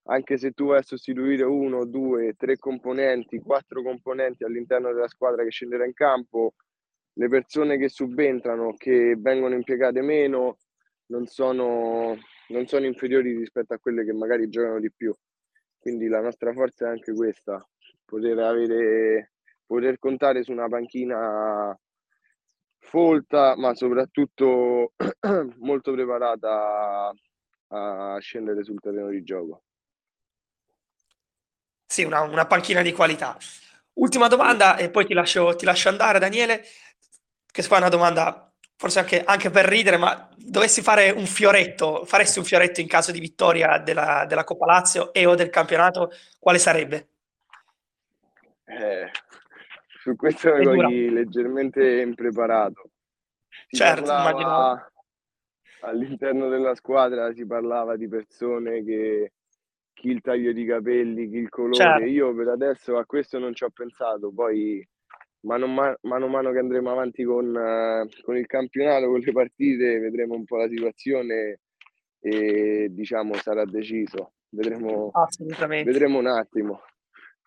anche 0.08 0.38
se 0.38 0.52
tu 0.52 0.68
vai 0.68 0.80
a 0.80 0.84
sostituire 0.84 1.44
uno, 1.44 1.86
due, 1.86 2.34
tre 2.38 2.58
componenti, 2.58 3.40
quattro 3.40 3.82
componenti 3.82 4.44
all'interno 4.44 4.94
della 4.94 5.08
squadra 5.08 5.44
che 5.44 5.50
scenderà 5.50 5.86
in 5.86 5.94
campo, 5.94 6.54
le 7.14 7.28
persone 7.28 7.78
che 7.78 7.90
subentrano, 7.90 8.74
che 8.76 9.16
vengono 9.18 9.56
impiegate 9.56 10.02
meno, 10.02 10.58
non 11.08 11.26
sono, 11.26 12.16
non 12.50 12.68
sono 12.68 12.86
inferiori 12.86 13.36
rispetto 13.36 13.74
a 13.74 13.80
quelle 13.80 14.04
che 14.04 14.14
magari 14.14 14.50
giocano 14.50 14.80
di 14.80 14.92
più. 14.92 15.16
Quindi 15.78 16.08
la 16.08 16.22
nostra 16.22 16.52
forza 16.54 16.88
è 16.88 16.90
anche 16.90 17.14
questa, 17.14 17.64
poter, 18.06 18.40
avere, 18.40 19.34
poter 19.66 20.00
contare 20.00 20.44
su 20.44 20.52
una 20.52 20.68
panchina 20.68 21.78
folta, 22.80 23.56
ma 23.56 23.74
soprattutto 23.76 24.94
molto 25.58 25.92
preparata 25.92 27.14
a 27.68 28.18
scendere 28.20 28.64
sul 28.64 28.80
terreno 28.80 29.10
di 29.10 29.24
gioco. 29.24 29.64
Sì, 31.86 32.04
una, 32.04 32.22
una 32.22 32.46
panchina 32.46 32.82
di 32.82 32.92
qualità. 32.92 33.38
Ultima 33.94 34.28
domanda 34.28 34.76
e 34.78 34.90
poi 34.90 35.06
ti 35.06 35.14
lascio, 35.14 35.56
ti 35.56 35.66
lascio 35.66 35.90
andare, 35.90 36.20
Daniele, 36.20 36.64
che 37.52 37.62
è 37.62 37.78
una 37.78 37.90
domanda 37.90 38.54
forse 38.76 39.00
anche, 39.00 39.24
anche, 39.24 39.50
per 39.50 39.66
ridere, 39.66 39.98
ma 39.98 40.30
dovessi 40.38 40.82
fare 40.82 41.10
un 41.12 41.26
fioretto, 41.26 42.06
faresti 42.06 42.40
un 42.40 42.46
fioretto 42.46 42.82
in 42.82 42.88
caso 42.88 43.12
di 43.12 43.20
vittoria 43.20 43.78
della, 43.80 44.26
della 44.28 44.44
Coppa 44.44 44.66
Lazio 44.66 45.14
e 45.14 45.26
o 45.26 45.36
del 45.36 45.50
campionato, 45.50 46.12
quale 46.40 46.58
sarebbe? 46.58 47.08
Eh, 48.66 49.10
su 50.02 50.16
questo 50.16 50.54
mi 50.56 50.66
cogli 50.66 51.10
leggermente 51.10 52.02
impreparato. 52.02 52.90
Si 53.68 53.78
certo, 53.78 54.06
parlava, 54.06 54.92
all'interno 55.82 56.50
della 56.50 56.76
squadra 56.76 57.34
si 57.34 57.46
parlava 57.46 57.96
di 57.96 58.08
persone 58.08 58.84
che 58.84 59.34
chi 59.94 60.10
il 60.10 60.22
taglio 60.22 60.52
di 60.52 60.66
capelli, 60.66 61.30
chi 61.30 61.38
il 61.38 61.50
colore. 61.50 61.76
Certo. 61.76 62.06
Io 62.06 62.36
per 62.36 62.50
adesso 62.50 62.98
a 62.98 63.06
questo 63.06 63.40
non 63.40 63.54
ci 63.56 63.64
ho 63.64 63.70
pensato, 63.70 64.32
poi 64.32 64.86
mano, 65.46 65.68
man- 65.68 65.96
mano 66.02 66.26
a 66.26 66.30
mano 66.30 66.52
che 66.52 66.60
andremo 66.60 66.92
avanti 66.92 67.24
con, 67.24 67.48
uh, 67.48 68.24
con, 68.24 68.38
il 68.38 68.46
campionato, 68.46 69.08
con 69.08 69.20
le 69.20 69.32
partite, 69.32 70.00
vedremo 70.00 70.36
un 70.36 70.44
po' 70.44 70.58
la 70.58 70.68
situazione 70.68 71.60
e 72.20 72.88
diciamo 72.90 73.36
sarà 73.36 73.64
deciso. 73.66 74.34
Vedremo, 74.50 75.12
vedremo 75.84 76.20
un 76.20 76.28
attimo. 76.28 76.82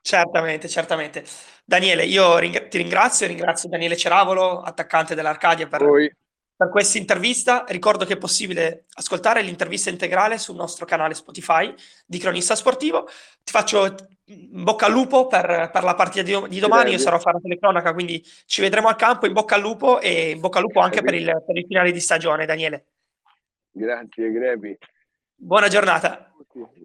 Certamente, 0.00 0.68
certamente. 0.68 1.24
Daniele, 1.64 2.04
io 2.04 2.38
ring- 2.38 2.68
ti 2.68 2.78
ringrazio, 2.78 3.26
ringrazio 3.26 3.68
Daniele 3.68 3.96
Ceravolo, 3.96 4.60
attaccante 4.60 5.14
dell'Arcadia, 5.14 5.66
per, 5.66 5.82
per 6.58 6.70
questa 6.70 6.98
intervista. 6.98 7.64
Ricordo 7.68 8.04
che 8.04 8.14
è 8.14 8.18
possibile 8.18 8.86
ascoltare 8.94 9.42
l'intervista 9.42 9.90
integrale 9.90 10.38
sul 10.38 10.56
nostro 10.56 10.84
canale 10.84 11.14
Spotify 11.14 11.72
di 12.04 12.18
Cronista 12.18 12.56
Sportivo. 12.56 13.06
Ti 13.06 13.52
faccio 13.52 13.94
in 14.24 14.64
bocca 14.64 14.86
al 14.86 14.92
lupo 14.92 15.28
per, 15.28 15.70
per 15.72 15.84
la 15.84 15.94
partita 15.94 16.22
di, 16.22 16.48
di 16.48 16.58
domani. 16.58 16.90
Io 16.90 16.98
sarò 16.98 17.14
a 17.14 17.20
fare 17.20 17.36
la 17.36 17.42
telecronaca, 17.42 17.92
quindi 17.92 18.20
ci 18.46 18.60
vedremo 18.60 18.88
al 18.88 18.96
campo. 18.96 19.26
In 19.26 19.34
bocca 19.34 19.54
al 19.54 19.60
lupo 19.60 20.00
e 20.00 20.30
in 20.30 20.40
bocca 20.40 20.58
al 20.58 20.64
lupo 20.64 20.80
anche 20.80 21.00
per 21.00 21.14
il, 21.14 21.44
per 21.46 21.56
il 21.56 21.64
finale 21.64 21.92
di 21.92 22.00
stagione, 22.00 22.44
Daniele. 22.44 22.86
Grazie, 23.70 24.32
Grepi. 24.32 24.76
Buona 25.36 25.68
giornata. 25.68 26.32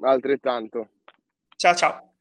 Altrettanto. 0.03 0.89
Ciao, 1.55 1.73
ciao. 1.73 2.12